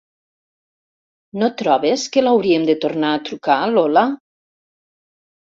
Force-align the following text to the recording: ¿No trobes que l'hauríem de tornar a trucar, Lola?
¿No 1.41 1.49
trobes 1.63 2.05
que 2.15 2.23
l'hauríem 2.23 2.65
de 2.71 2.77
tornar 2.87 3.13
a 3.19 3.21
trucar, 3.29 3.61
Lola? 3.77 4.07